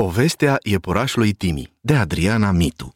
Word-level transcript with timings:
Povestea 0.00 0.58
iepurașului 0.62 1.32
Timi, 1.32 1.72
de 1.80 1.94
Adriana 1.94 2.50
Mitu 2.50 2.92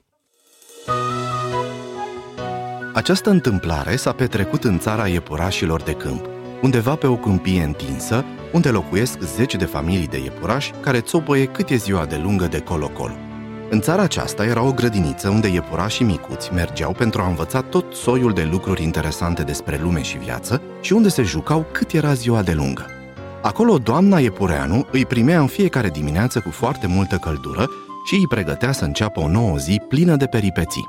Această 2.94 3.30
întâmplare 3.30 3.96
s-a 3.96 4.12
petrecut 4.12 4.64
în 4.64 4.78
țara 4.78 5.08
iepurașilor 5.08 5.82
de 5.82 5.92
câmp, 5.92 6.28
undeva 6.62 6.94
pe 6.94 7.06
o 7.06 7.16
câmpie 7.16 7.62
întinsă, 7.62 8.24
unde 8.52 8.68
locuiesc 8.68 9.20
zeci 9.20 9.54
de 9.54 9.64
familii 9.64 10.06
de 10.06 10.18
iepurași 10.18 10.72
care 10.80 11.00
țopăie 11.00 11.44
cât 11.44 11.68
e 11.68 11.76
ziua 11.76 12.06
de 12.06 12.16
lungă 12.16 12.46
de 12.46 12.60
colo-colo. 12.60 13.14
În 13.70 13.80
țara 13.80 14.02
aceasta 14.02 14.44
era 14.44 14.62
o 14.62 14.72
grădiniță 14.72 15.28
unde 15.28 15.48
iepurașii 15.48 16.04
micuți 16.04 16.52
mergeau 16.52 16.92
pentru 16.92 17.20
a 17.20 17.28
învăța 17.28 17.60
tot 17.60 17.94
soiul 17.94 18.32
de 18.32 18.48
lucruri 18.50 18.82
interesante 18.82 19.42
despre 19.42 19.80
lume 19.82 20.02
și 20.02 20.18
viață 20.18 20.62
și 20.80 20.92
unde 20.92 21.08
se 21.08 21.22
jucau 21.22 21.66
cât 21.72 21.92
era 21.92 22.14
ziua 22.14 22.42
de 22.42 22.52
lungă. 22.52 22.86
Acolo 23.44 23.78
doamna 23.78 24.18
Iepureanu 24.18 24.86
îi 24.90 25.06
primea 25.06 25.40
în 25.40 25.46
fiecare 25.46 25.88
dimineață 25.88 26.40
cu 26.40 26.50
foarte 26.50 26.86
multă 26.86 27.16
căldură 27.16 27.70
și 28.04 28.14
îi 28.14 28.26
pregătea 28.28 28.72
să 28.72 28.84
înceapă 28.84 29.20
o 29.20 29.28
nouă 29.28 29.56
zi 29.56 29.80
plină 29.88 30.16
de 30.16 30.26
peripeții. 30.26 30.86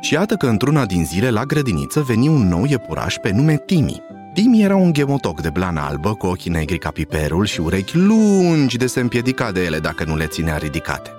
Și 0.00 0.12
iată 0.12 0.34
că 0.34 0.46
într-una 0.46 0.86
din 0.86 1.04
zile 1.04 1.30
la 1.30 1.44
grădiniță 1.44 2.00
veni 2.00 2.28
un 2.28 2.48
nou 2.48 2.64
iepuraș 2.64 3.14
pe 3.22 3.30
nume 3.30 3.56
Timi. 3.56 4.02
Timi 4.34 4.62
era 4.62 4.76
un 4.76 4.92
ghemotoc 4.92 5.40
de 5.40 5.50
blană 5.50 5.80
albă 5.80 6.14
cu 6.14 6.26
ochii 6.26 6.50
negri 6.50 6.78
ca 6.78 6.90
piperul 6.90 7.44
și 7.44 7.60
urechi 7.60 7.96
lungi 7.96 8.76
de 8.76 8.86
se 8.86 9.00
împiedica 9.00 9.52
de 9.52 9.64
ele 9.64 9.78
dacă 9.78 10.04
nu 10.04 10.16
le 10.16 10.26
ținea 10.26 10.56
ridicate. 10.56 11.10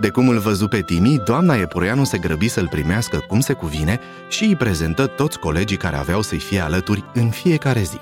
De 0.00 0.08
cum 0.08 0.28
îl 0.28 0.38
văzu 0.38 0.68
pe 0.68 0.80
Timi, 0.80 1.22
doamna 1.24 1.54
Epureanu 1.54 2.04
se 2.04 2.18
grăbi 2.18 2.48
să-l 2.48 2.68
primească 2.68 3.24
cum 3.28 3.40
se 3.40 3.52
cuvine 3.52 4.00
și 4.28 4.44
îi 4.44 4.56
prezentă 4.56 5.06
toți 5.06 5.38
colegii 5.38 5.76
care 5.76 5.96
aveau 5.96 6.22
să-i 6.22 6.38
fie 6.38 6.60
alături 6.60 7.04
în 7.14 7.28
fiecare 7.28 7.82
zi. 7.82 7.98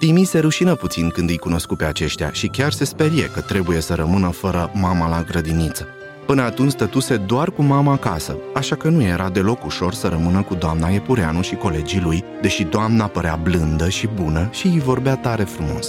Timi 0.00 0.24
se 0.24 0.38
rușină 0.38 0.74
puțin 0.74 1.08
când 1.08 1.28
îi 1.28 1.38
cunoscu 1.38 1.74
pe 1.74 1.84
aceștia 1.84 2.32
și 2.32 2.46
chiar 2.46 2.72
se 2.72 2.84
sperie 2.84 3.30
că 3.30 3.40
trebuie 3.40 3.80
să 3.80 3.94
rămână 3.94 4.28
fără 4.28 4.70
mama 4.74 5.08
la 5.08 5.22
grădiniță. 5.22 5.86
Până 6.26 6.42
atunci 6.42 6.70
stătuse 6.70 7.16
doar 7.16 7.50
cu 7.50 7.62
mama 7.62 7.92
acasă, 7.92 8.36
așa 8.54 8.76
că 8.76 8.88
nu 8.88 9.02
era 9.02 9.28
deloc 9.28 9.64
ușor 9.64 9.94
să 9.94 10.08
rămână 10.08 10.42
cu 10.42 10.54
doamna 10.54 10.88
Epureanu 10.88 11.42
și 11.42 11.54
colegii 11.54 12.00
lui, 12.00 12.24
deși 12.42 12.64
doamna 12.64 13.06
părea 13.06 13.38
blândă 13.42 13.88
și 13.88 14.08
bună 14.14 14.48
și 14.52 14.66
îi 14.66 14.80
vorbea 14.80 15.16
tare 15.16 15.44
frumos. 15.44 15.88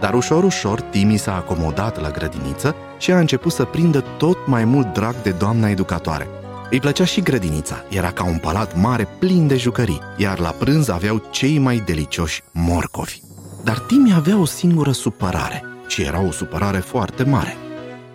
Dar 0.00 0.14
ușor, 0.14 0.44
ușor, 0.44 0.80
Timi 0.80 1.16
s-a 1.16 1.36
acomodat 1.36 2.00
la 2.00 2.10
grădiniță 2.10 2.74
și 2.98 3.12
a 3.12 3.18
început 3.18 3.52
să 3.52 3.64
prindă 3.64 4.04
tot 4.18 4.46
mai 4.46 4.64
mult 4.64 4.92
drag 4.92 5.22
de 5.22 5.30
doamna 5.30 5.68
educatoare. 5.68 6.28
Îi 6.70 6.80
plăcea 6.80 7.04
și 7.04 7.20
grădinița, 7.20 7.84
era 7.88 8.10
ca 8.10 8.24
un 8.24 8.38
palat 8.38 8.76
mare 8.76 9.08
plin 9.18 9.46
de 9.46 9.56
jucării, 9.56 10.00
iar 10.16 10.38
la 10.38 10.50
prânz 10.50 10.88
aveau 10.88 11.22
cei 11.30 11.58
mai 11.58 11.82
delicioși 11.86 12.42
morcovi. 12.52 13.20
Dar 13.64 13.78
Timi 13.78 14.12
avea 14.14 14.38
o 14.38 14.44
singură 14.44 14.90
supărare, 14.92 15.64
și 15.86 16.02
era 16.02 16.20
o 16.20 16.30
supărare 16.30 16.78
foarte 16.78 17.24
mare. 17.24 17.56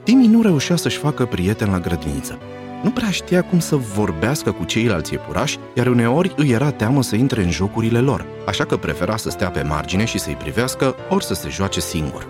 Timi 0.04 0.28
nu 0.28 0.42
reușea 0.42 0.76
să-și 0.76 0.98
facă 0.98 1.26
prieten 1.26 1.72
la 1.72 1.80
grădiniță. 1.80 2.38
Nu 2.84 2.90
prea 2.90 3.10
știa 3.10 3.42
cum 3.42 3.60
să 3.60 3.76
vorbească 3.76 4.52
cu 4.52 4.64
ceilalți 4.64 5.14
iepurași, 5.14 5.58
iar 5.76 5.88
uneori 5.88 6.34
îi 6.36 6.50
era 6.50 6.72
teamă 6.72 7.04
să 7.04 7.16
intre 7.16 7.44
în 7.44 7.52
jocurile 7.52 8.00
lor, 8.00 8.26
așa 8.48 8.66
că 8.66 8.78
prefera 8.78 9.18
să 9.18 9.30
stea 9.30 9.50
pe 9.50 9.62
margine 9.62 10.06
și 10.06 10.20
să-i 10.20 10.36
privească 10.36 10.96
ori 11.10 11.26
să 11.26 11.34
se 11.34 11.50
joace 11.50 11.80
singur. 11.80 12.28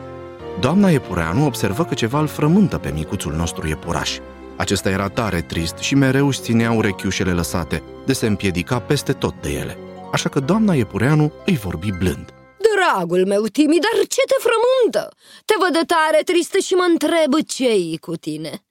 Doamna 0.60 0.90
Iepureanu 0.90 1.46
observă 1.46 1.86
că 1.86 1.94
ceva 1.94 2.20
îl 2.20 2.28
frământă 2.28 2.78
pe 2.78 2.92
micuțul 2.94 3.34
nostru 3.34 3.68
iepuraș. 3.68 4.18
Acesta 4.62 4.90
era 4.90 5.10
tare 5.10 5.42
trist 5.42 5.78
și 5.78 5.96
mereu 5.96 6.28
își 6.28 6.42
ținea 6.42 6.72
urechiușele 6.72 7.32
lăsate, 7.32 7.84
de 8.06 8.14
se 8.14 8.28
împiedica 8.28 8.80
peste 8.80 9.14
tot 9.14 9.42
de 9.42 9.50
ele. 9.50 9.78
Așa 10.12 10.30
că 10.30 10.40
doamna 10.40 10.74
Iepureanu 10.74 11.32
îi 11.46 11.58
vorbi 11.58 11.92
blând. 11.92 12.34
Dragul 12.76 13.26
meu, 13.26 13.44
Timi, 13.46 13.80
dar 13.80 14.08
ce 14.08 14.22
te 14.28 14.36
frământă? 14.40 15.16
Te 15.46 15.54
văd 15.60 15.74
de 15.74 15.86
tare 15.86 16.24
tristă 16.24 16.58
și 16.58 16.74
mă 16.74 16.88
întreb 16.90 17.48
ce 17.48 17.98
cu 18.00 18.16
tine. 18.16 18.64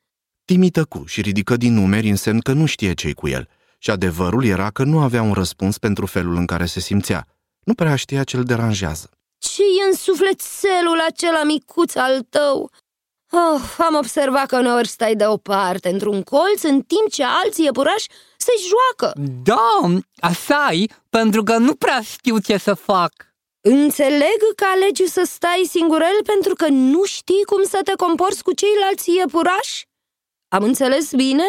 Timi 0.44 0.70
tăcu 0.70 1.04
și 1.06 1.20
ridică 1.20 1.56
din 1.56 1.74
numeri 1.74 2.08
în 2.08 2.16
semn 2.16 2.40
că 2.40 2.52
nu 2.52 2.66
știe 2.66 2.94
ce 2.94 3.12
cu 3.12 3.28
el. 3.28 3.48
Și 3.78 3.90
adevărul 3.90 4.44
era 4.44 4.70
că 4.70 4.84
nu 4.84 4.98
avea 4.98 5.22
un 5.22 5.32
răspuns 5.32 5.78
pentru 5.78 6.06
felul 6.06 6.36
în 6.36 6.46
care 6.46 6.66
se 6.66 6.80
simțea. 6.80 7.26
Nu 7.64 7.74
prea 7.74 7.96
știa 7.96 8.24
ce 8.24 8.36
îl 8.36 8.42
deranjează. 8.42 9.10
ce 9.38 9.62
e 9.62 9.88
în 9.90 9.96
sufletelul 9.96 11.00
acela 11.08 11.42
micuț 11.44 11.94
al 11.94 12.20
tău? 12.28 12.70
Oh, 13.32 13.76
am 13.78 13.94
observat 13.94 14.46
că 14.46 14.58
uneori 14.58 14.88
stai 14.88 15.14
deoparte, 15.14 15.88
într-un 15.88 16.22
colț, 16.22 16.62
în 16.62 16.82
timp 16.82 17.10
ce 17.10 17.24
alții 17.24 17.64
iepurași 17.64 18.06
se 18.36 18.52
joacă. 18.68 19.20
Da, 19.42 20.00
așa 20.20 20.68
pentru 21.08 21.42
că 21.42 21.56
nu 21.56 21.74
prea 21.74 22.00
știu 22.00 22.38
ce 22.38 22.56
să 22.56 22.74
fac. 22.74 23.12
Înțeleg 23.60 24.54
că 24.56 24.64
alegi 24.74 25.06
să 25.06 25.22
stai 25.26 25.66
singurel 25.68 26.24
pentru 26.24 26.54
că 26.54 26.68
nu 26.68 27.04
știi 27.04 27.44
cum 27.46 27.64
să 27.64 27.80
te 27.84 27.92
comporți 27.96 28.42
cu 28.42 28.52
ceilalți 28.52 29.10
iepurași? 29.10 29.88
Am 30.48 30.62
înțeles 30.62 31.12
bine? 31.14 31.44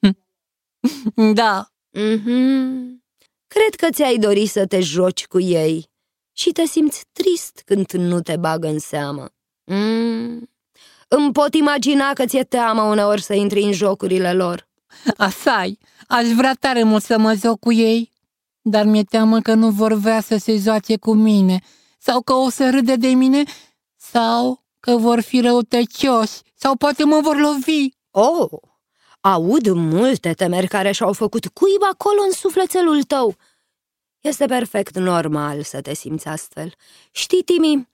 Da. 1.34 1.66
Mm-hmm. 1.98 3.00
Cred 3.46 3.74
că 3.76 3.90
ți-ai 3.90 4.18
dori 4.18 4.46
să 4.46 4.66
te 4.66 4.80
joci 4.80 5.26
cu 5.26 5.40
ei 5.40 5.90
și 6.32 6.50
te 6.50 6.64
simți 6.64 7.04
trist 7.12 7.62
când 7.64 7.90
nu 7.90 8.20
te 8.20 8.36
bagă 8.36 8.68
în 8.68 8.78
seamă. 8.78 9.28
Mm. 9.64 10.51
Îmi 11.14 11.32
pot 11.32 11.54
imagina 11.54 12.12
că 12.12 12.24
ți-e 12.24 12.42
teamă 12.42 12.82
uneori 12.82 13.22
să 13.22 13.34
intri 13.34 13.62
în 13.62 13.72
jocurile 13.72 14.32
lor. 14.32 14.68
Asai, 15.16 15.78
aș 16.08 16.28
vrea 16.28 16.54
tare 16.60 16.82
mult 16.82 17.02
să 17.02 17.18
mă 17.18 17.34
joc 17.34 17.58
cu 17.58 17.72
ei, 17.72 18.12
dar 18.62 18.84
mi-e 18.84 19.02
teamă 19.02 19.40
că 19.40 19.54
nu 19.54 19.70
vor 19.70 19.92
vrea 19.92 20.20
să 20.20 20.36
se 20.36 20.56
joace 20.56 20.96
cu 20.96 21.12
mine, 21.12 21.60
sau 21.98 22.22
că 22.22 22.32
o 22.32 22.50
să 22.50 22.70
râde 22.70 22.96
de 22.96 23.08
mine, 23.08 23.42
sau 23.96 24.64
că 24.80 24.96
vor 24.96 25.20
fi 25.20 25.40
răutăcioși, 25.40 26.40
sau 26.54 26.76
poate 26.76 27.04
mă 27.04 27.20
vor 27.22 27.36
lovi. 27.36 27.88
Oh, 28.10 28.50
aud 29.20 29.68
multe 29.68 30.32
temeri 30.32 30.68
care 30.68 30.92
și-au 30.92 31.12
făcut 31.12 31.46
cuib 31.46 31.82
acolo 31.92 32.22
în 32.26 32.32
sufletelul 32.32 33.02
tău. 33.02 33.36
Este 34.20 34.46
perfect 34.46 34.98
normal 34.98 35.62
să 35.62 35.80
te 35.80 35.94
simți 35.94 36.28
astfel. 36.28 36.74
Știi, 37.10 37.42
Timi, 37.42 37.88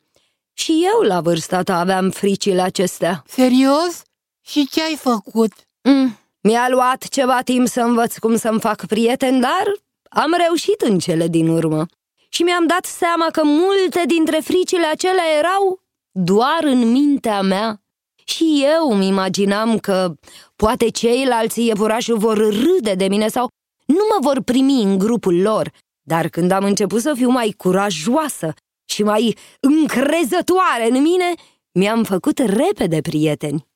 și 0.58 0.86
eu 0.94 1.00
la 1.00 1.20
vârsta 1.20 1.62
ta 1.62 1.78
aveam 1.78 2.10
fricile 2.10 2.60
acestea. 2.60 3.22
Serios? 3.26 4.02
Și 4.46 4.69
ce 4.69 4.82
ai 4.82 4.96
făcut? 4.96 5.52
Mm, 5.82 6.19
mi-a 6.41 6.69
luat 6.70 7.02
ceva 7.08 7.42
timp 7.42 7.66
să 7.66 7.80
învăț 7.80 8.19
cum 8.19 8.36
să-mi 8.36 8.60
fac 8.60 8.86
prieteni, 8.86 9.41
dar 9.41 9.64
am 10.10 10.34
reușit 10.36 10.80
în 10.80 10.98
cele 10.98 11.28
din 11.28 11.48
urmă. 11.48 11.86
Și 12.28 12.42
mi-am 12.42 12.66
dat 12.66 12.84
seama 12.84 13.26
că 13.32 13.42
multe 13.44 14.02
dintre 14.06 14.38
fricile 14.38 14.86
acelea 14.86 15.24
erau 15.38 15.80
doar 16.10 16.60
în 16.62 16.90
mintea 16.90 17.40
mea. 17.40 17.82
Și 18.25 18.66
eu 18.78 18.90
îmi 18.92 19.06
imaginam 19.06 19.78
că 19.78 20.14
poate 20.56 20.88
ceilalți 20.88 21.64
iepurași 21.64 22.12
vor 22.12 22.36
râde 22.36 22.94
de 22.94 23.08
mine 23.08 23.28
sau 23.28 23.48
nu 23.86 24.06
mă 24.10 24.16
vor 24.20 24.42
primi 24.42 24.82
în 24.82 24.98
grupul 24.98 25.40
lor. 25.40 25.72
Dar 26.02 26.28
când 26.28 26.50
am 26.50 26.64
început 26.64 27.00
să 27.00 27.14
fiu 27.14 27.28
mai 27.30 27.54
curajoasă 27.56 28.54
și 28.88 29.03
mai 29.03 29.37
încrezătoare 29.60 30.88
în 30.91 31.03
mine, 31.03 31.34
mi-am 31.72 32.04
făcut 32.04 32.38
repede 32.38 33.00
prieteni. 33.00 33.66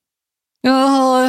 Oh, 0.64 1.26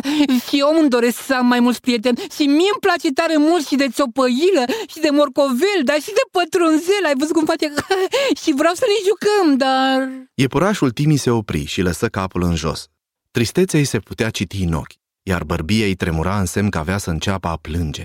și 0.47 0.59
eu 0.59 0.77
îmi 0.79 0.89
doresc 0.89 1.17
să 1.25 1.33
am 1.33 1.45
mai 1.45 1.59
mulți 1.59 1.79
prieteni 1.79 2.17
și 2.17 2.43
mie 2.45 2.69
îmi 2.73 2.79
place 2.79 3.11
tare 3.11 3.37
mult 3.37 3.67
și 3.67 3.75
de 3.75 3.87
țopăilă 3.89 4.63
și 4.87 4.99
de 4.99 5.09
morcovel, 5.11 5.79
dar 5.83 5.99
și 5.99 6.13
de 6.13 6.21
pătrunzel, 6.31 7.03
ai 7.05 7.13
văzut 7.17 7.33
cum 7.33 7.45
face? 7.45 7.73
și 8.41 8.53
vreau 8.55 8.73
să 8.73 8.85
ne 8.87 9.07
jucăm, 9.07 9.57
dar... 9.57 10.09
Iepurașul 10.33 10.91
Timi 10.91 11.17
se 11.17 11.29
opri 11.29 11.65
și 11.65 11.81
lăsă 11.81 12.07
capul 12.07 12.43
în 12.43 12.55
jos. 12.55 12.87
Tristețea 13.31 13.79
îi 13.79 13.85
se 13.85 13.99
putea 13.99 14.29
citi 14.29 14.63
în 14.63 14.73
ochi, 14.73 14.93
iar 15.23 15.43
bărbia 15.43 15.85
îi 15.85 15.95
tremura 15.95 16.39
în 16.39 16.45
semn 16.45 16.69
că 16.69 16.77
avea 16.77 16.97
să 16.97 17.09
înceapă 17.09 17.47
a 17.47 17.57
plânge. 17.57 18.03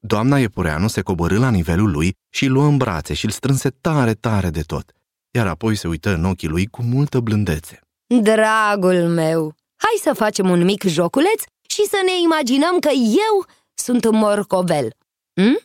Doamna 0.00 0.38
Iepureanu 0.38 0.88
se 0.88 1.00
coborâ 1.00 1.38
la 1.38 1.50
nivelul 1.50 1.90
lui 1.90 2.16
și 2.30 2.44
îl 2.44 2.52
luă 2.52 2.64
în 2.64 2.76
brațe 2.76 3.14
și 3.14 3.24
îl 3.24 3.30
strânse 3.30 3.68
tare, 3.68 4.14
tare 4.14 4.50
de 4.50 4.60
tot, 4.60 4.92
iar 5.36 5.46
apoi 5.46 5.74
se 5.74 5.88
uită 5.88 6.14
în 6.14 6.24
ochii 6.24 6.48
lui 6.48 6.66
cu 6.66 6.82
multă 6.82 7.20
blândețe. 7.20 7.80
Dragul 8.06 9.08
meu, 9.08 9.54
hai 9.76 9.98
să 10.02 10.12
facem 10.12 10.50
un 10.50 10.64
mic 10.64 10.82
joculeț 10.82 11.42
și 11.68 11.82
să 11.82 11.96
ne 12.04 12.20
imaginăm 12.22 12.78
că 12.78 12.90
eu 12.94 13.46
sunt 13.74 14.04
un 14.04 14.16
morcovel. 14.16 14.92
Hm? 15.34 15.60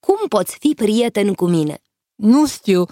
Cum 0.00 0.28
poți 0.28 0.56
fi 0.58 0.74
prieten 0.74 1.34
cu 1.34 1.46
mine? 1.46 1.78
Nu 2.14 2.46
știu, 2.46 2.86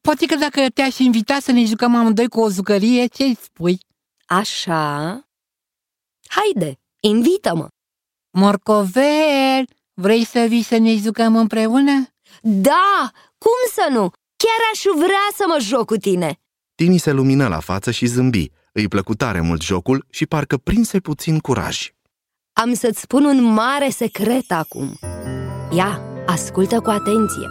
poate 0.00 0.26
că 0.26 0.34
dacă 0.34 0.66
te-aș 0.74 0.98
invita 0.98 1.38
să 1.40 1.52
ne 1.52 1.64
jucăm 1.64 1.94
amândoi 1.94 2.28
cu 2.28 2.40
o 2.40 2.48
zucărie, 2.48 3.06
ce-i 3.06 3.38
spui? 3.42 3.78
Așa? 4.26 5.20
Haide, 6.28 6.78
invită-mă! 7.00 7.68
Morcovel, 8.30 9.64
vrei 9.94 10.24
să 10.24 10.44
vii 10.48 10.62
să 10.62 10.76
ne 10.76 10.96
jucăm 10.96 11.36
împreună? 11.36 12.06
Da, 12.42 13.10
cum 13.38 13.72
să 13.72 13.88
nu? 13.90 14.10
Chiar 14.36 14.60
aș 14.72 15.04
vrea 15.06 15.26
să 15.36 15.44
mă 15.48 15.56
joc 15.60 15.86
cu 15.86 15.96
tine! 15.96 16.40
Timi 16.74 16.98
se 16.98 17.12
lumină 17.12 17.48
la 17.48 17.60
față 17.60 17.90
și 17.90 18.06
zâmbi. 18.06 18.50
Îi 18.72 18.88
plăcu 18.88 19.14
tare 19.14 19.40
mult 19.40 19.62
jocul 19.62 20.06
și 20.10 20.26
parcă 20.26 20.56
prinse 20.56 21.00
puțin 21.00 21.38
curaj. 21.38 21.90
Am 22.52 22.74
să-ți 22.74 23.00
spun 23.00 23.24
un 23.24 23.42
mare 23.42 23.88
secret 23.88 24.50
acum. 24.52 24.98
Ia, 25.72 26.00
ascultă 26.26 26.80
cu 26.80 26.90
atenție. 26.90 27.48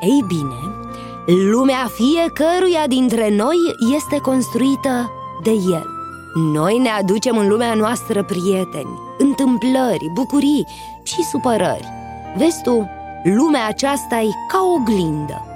Ei 0.00 0.24
bine, 0.26 0.78
Lumea 1.26 1.90
fiecăruia 1.94 2.86
dintre 2.86 3.34
noi 3.36 3.56
este 3.94 4.18
construită 4.18 5.10
de 5.42 5.50
el 5.50 5.86
Noi 6.34 6.78
ne 6.78 6.88
aducem 6.88 7.36
în 7.36 7.48
lumea 7.48 7.74
noastră 7.74 8.24
prieteni, 8.24 8.98
întâmplări, 9.18 10.10
bucurii 10.14 10.66
și 11.02 11.22
supărări 11.22 11.88
Vezi 12.36 12.62
tu, 12.62 12.90
lumea 13.24 13.66
aceasta 13.66 14.16
e 14.16 14.28
ca 14.48 14.58
o 14.60 14.72
oglindă 14.72 15.49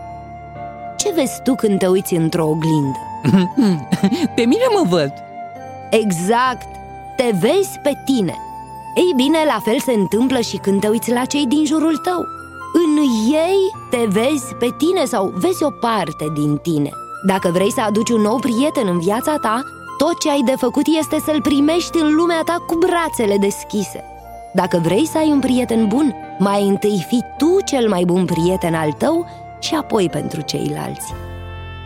Ce 1.05 1.13
vezi 1.13 1.43
tu 1.43 1.55
când 1.55 1.79
te 1.79 1.87
uiți 1.87 2.15
într-o 2.15 2.47
oglindă? 2.47 2.99
Pe 4.37 4.43
mine 4.43 4.65
mă 4.75 4.85
văd. 4.89 5.13
Exact, 5.91 6.67
te 7.17 7.31
vezi 7.41 7.79
pe 7.83 7.93
tine. 8.05 8.39
Ei 8.95 9.13
bine, 9.17 9.39
la 9.47 9.59
fel 9.65 9.79
se 9.81 9.93
întâmplă 9.93 10.41
și 10.41 10.57
când 10.57 10.81
te 10.81 10.89
uiți 10.89 11.13
la 11.13 11.25
cei 11.25 11.47
din 11.47 11.65
jurul 11.65 11.97
tău. 11.97 12.25
În 12.73 12.97
ei 13.33 13.59
te 13.91 14.05
vezi 14.09 14.55
pe 14.59 14.69
tine 14.79 15.05
sau 15.05 15.33
vezi 15.37 15.63
o 15.63 15.71
parte 15.71 16.25
din 16.35 16.57
tine. 16.57 16.91
Dacă 17.27 17.49
vrei 17.49 17.73
să 17.73 17.81
aduci 17.81 18.11
un 18.11 18.21
nou 18.21 18.37
prieten 18.37 18.87
în 18.87 18.99
viața 18.99 19.37
ta 19.37 19.63
Tot 19.99 20.19
ce 20.19 20.31
ai 20.31 20.43
de 20.45 20.55
făcut 20.57 20.87
este 20.99 21.19
să-l 21.25 21.41
primești 21.43 21.99
în 22.01 22.15
lumea 22.15 22.43
ta 22.45 22.57
cu 22.67 22.75
brațele 22.75 23.37
deschise. 23.39 24.05
Dacă 24.53 24.81
vrei 24.83 25.07
să 25.07 25.19
ai 25.19 25.31
un 25.31 25.41
prieten 25.41 25.87
bun, 25.87 26.15
mai 26.39 26.69
întâi 26.69 27.05
fi 27.09 27.23
tu 27.37 27.59
cel 27.65 27.89
mai 27.89 28.05
bun 28.05 28.25
prieten 28.25 28.75
al 28.75 28.93
tău 28.93 29.27
și 29.65 29.75
apoi 29.75 30.09
pentru 30.09 30.41
ceilalți 30.41 31.13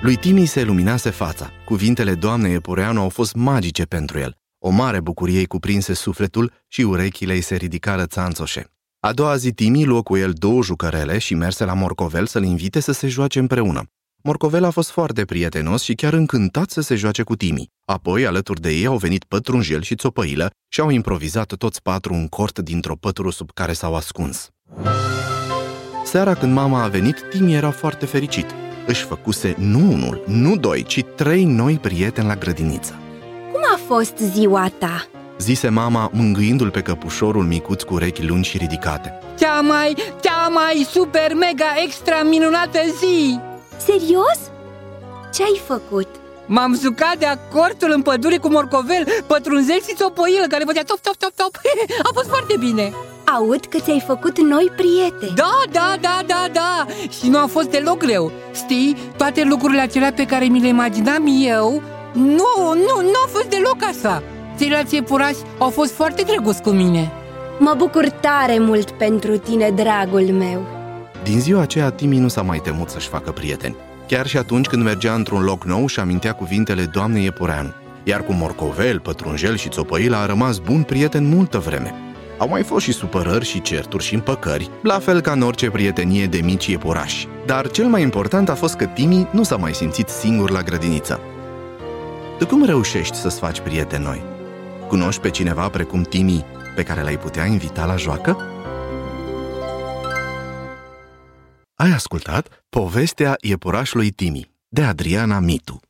Lui 0.02 0.16
Timi 0.16 0.46
se 0.46 0.62
luminase 0.62 1.10
fața. 1.10 1.50
Cuvintele 1.64 2.14
doamnei 2.14 2.54
Epureanu 2.54 3.00
au 3.00 3.08
fost 3.08 3.34
magice 3.34 3.84
pentru 3.84 4.18
el. 4.18 4.36
O 4.58 4.70
mare 4.70 5.00
bucurie 5.00 5.38
îi 5.38 5.46
cuprinse 5.46 5.94
sufletul 5.94 6.52
și 6.68 6.82
urechile 6.82 7.32
îi 7.32 7.40
se 7.40 7.54
ridicară 7.54 8.06
țanțoșe. 8.06 8.70
A 9.00 9.12
doua 9.12 9.36
zi 9.36 9.52
Timi 9.52 9.84
luă 9.84 10.02
cu 10.02 10.16
el 10.16 10.32
două 10.32 10.62
jucărele 10.62 11.18
și 11.18 11.34
merse 11.34 11.64
la 11.64 11.74
Morcovel 11.74 12.26
să-l 12.26 12.44
invite 12.44 12.80
să 12.80 12.92
se 12.92 13.08
joace 13.08 13.38
împreună. 13.38 13.82
Morcovel 14.22 14.64
a 14.64 14.70
fost 14.70 14.90
foarte 14.90 15.24
prietenos 15.24 15.82
și 15.82 15.94
chiar 15.94 16.12
încântat 16.12 16.70
să 16.70 16.80
se 16.80 16.94
joace 16.94 17.22
cu 17.22 17.36
Timi. 17.36 17.70
Apoi, 17.84 18.26
alături 18.26 18.60
de 18.60 18.70
ei, 18.70 18.86
au 18.86 18.96
venit 18.96 19.24
pătrunjel 19.24 19.82
și 19.82 19.94
țopăilă 19.94 20.50
și 20.68 20.80
au 20.80 20.90
improvizat 20.90 21.54
toți 21.54 21.82
patru 21.82 22.14
un 22.14 22.28
cort 22.28 22.58
dintr-o 22.58 22.96
pătură 22.96 23.30
sub 23.30 23.50
care 23.52 23.72
s-au 23.72 23.94
ascuns. 23.94 24.48
Seara 26.10 26.34
când 26.34 26.52
mama 26.52 26.82
a 26.82 26.86
venit, 26.86 27.24
Timi 27.30 27.54
era 27.54 27.70
foarte 27.70 28.06
fericit. 28.06 28.46
Își 28.86 29.04
făcuse 29.04 29.54
nu 29.58 29.78
unul, 29.78 30.22
nu 30.26 30.56
doi, 30.56 30.82
ci 30.82 31.04
trei 31.16 31.44
noi 31.44 31.78
prieteni 31.82 32.26
la 32.26 32.34
grădiniță. 32.34 32.98
Cum 33.52 33.60
a 33.74 33.78
fost 33.86 34.16
ziua 34.16 34.70
ta? 34.78 35.06
Zise 35.38 35.68
mama, 35.68 36.10
mângâindu-l 36.12 36.70
pe 36.70 36.80
căpușorul 36.82 37.44
micuț 37.44 37.82
cu 37.82 37.94
urechi 37.94 38.26
lungi 38.26 38.50
și 38.50 38.56
ridicate. 38.56 39.18
Cea 39.38 39.60
mai, 39.60 39.94
cea 40.20 40.48
mai 40.48 40.86
super, 40.90 41.34
mega, 41.34 41.74
extra 41.84 42.22
minunată 42.22 42.78
zi! 42.98 43.40
Serios? 43.76 44.38
Ce 45.34 45.42
ai 45.42 45.60
făcut? 45.66 46.08
M-am 46.46 46.78
jucat 46.82 47.16
de 47.18 47.26
acortul 47.26 47.90
în 47.94 48.02
pădure 48.02 48.36
cu 48.36 48.48
morcovel, 48.48 49.04
pătrunzel 49.26 49.80
și 49.88 49.94
țopoilă 49.94 50.46
care 50.48 50.64
făcea 50.66 50.82
top, 50.82 50.98
top, 50.98 51.16
top, 51.16 51.32
top 51.34 51.54
A 52.08 52.10
fost 52.14 52.28
foarte 52.28 52.54
bine 52.58 52.92
Aud 53.34 53.64
că 53.64 53.78
ți-ai 53.78 54.02
făcut 54.06 54.40
noi 54.40 54.72
prieteni 54.76 55.34
Da, 55.34 55.62
da, 55.70 55.94
da, 56.00 56.20
da, 56.26 56.46
da 56.52 56.86
Și 57.10 57.28
nu 57.28 57.38
a 57.38 57.46
fost 57.46 57.70
deloc 57.70 57.98
greu 57.98 58.32
Știi, 58.54 58.96
toate 59.16 59.44
lucrurile 59.44 59.80
acelea 59.80 60.12
pe 60.12 60.24
care 60.24 60.44
mi 60.44 60.60
le 60.60 60.68
imaginam 60.68 61.24
eu 61.46 61.82
Nu, 62.12 62.74
nu, 62.74 63.02
nu 63.02 63.18
a 63.26 63.28
fost 63.28 63.48
deloc 63.48 63.76
așa 63.90 64.22
Ceilalți 64.58 64.94
iepurași 64.94 65.36
au 65.58 65.70
fost 65.70 65.92
foarte 65.92 66.22
drăguți 66.22 66.62
cu 66.62 66.70
mine 66.70 67.12
Mă 67.58 67.74
bucur 67.76 68.08
tare 68.08 68.58
mult 68.58 68.90
pentru 68.90 69.38
tine, 69.38 69.70
dragul 69.70 70.26
meu 70.38 70.66
Din 71.22 71.40
ziua 71.40 71.60
aceea, 71.60 71.90
Timi 71.90 72.18
nu 72.18 72.28
s-a 72.28 72.42
mai 72.42 72.58
temut 72.58 72.88
să-și 72.88 73.08
facă 73.08 73.30
prieteni. 73.30 73.76
Chiar 74.06 74.26
și 74.26 74.36
atunci 74.36 74.66
când 74.66 74.82
mergea 74.82 75.14
într-un 75.14 75.42
loc 75.42 75.64
nou 75.64 75.86
și 75.86 76.00
amintea 76.00 76.32
cuvintele 76.32 76.82
doamnei 76.92 77.26
Epureanu. 77.26 77.72
Iar 78.04 78.24
cu 78.24 78.32
Morcovel, 78.32 79.00
Pătrunjel 79.00 79.56
și 79.56 79.68
Țopăila 79.68 80.18
a 80.18 80.26
rămas 80.26 80.58
bun 80.58 80.82
prieten 80.82 81.28
multă 81.28 81.58
vreme. 81.58 81.94
Au 82.38 82.48
mai 82.48 82.62
fost 82.62 82.84
și 82.84 82.92
supărări 82.92 83.44
și 83.44 83.60
certuri 83.60 84.04
și 84.04 84.14
împăcări, 84.14 84.70
la 84.82 84.98
fel 84.98 85.20
ca 85.20 85.32
în 85.32 85.42
orice 85.42 85.70
prietenie 85.70 86.26
de 86.26 86.40
mici 86.40 86.66
iepurași. 86.66 87.28
Dar 87.46 87.70
cel 87.70 87.86
mai 87.86 88.02
important 88.02 88.48
a 88.48 88.54
fost 88.54 88.76
că 88.76 88.84
Timi 88.84 89.28
nu 89.32 89.42
s-a 89.42 89.56
mai 89.56 89.74
simțit 89.74 90.08
singur 90.08 90.50
la 90.50 90.62
grădiniță. 90.62 91.20
Tu 92.38 92.46
cum 92.46 92.64
reușești 92.64 93.16
să-ți 93.16 93.38
faci 93.38 93.60
prieteni 93.60 94.04
noi? 94.04 94.22
Cunoști 94.88 95.20
pe 95.20 95.30
cineva 95.30 95.68
precum 95.68 96.02
Timi 96.02 96.44
pe 96.74 96.82
care 96.82 97.02
l-ai 97.02 97.18
putea 97.18 97.44
invita 97.44 97.84
la 97.84 97.96
joacă? 97.96 98.36
Ai 101.74 101.90
ascultat 101.90 102.64
povestea 102.68 103.36
iepurașului 103.40 104.10
Timi 104.10 104.50
de 104.68 104.82
Adriana 104.82 105.38
Mitu. 105.38 105.80